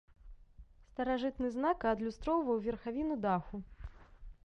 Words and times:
Старажытны 0.91 1.47
знака 1.57 1.85
адлюстроўваў 1.97 2.57
верхавіну 2.71 3.15
даху. 3.27 3.55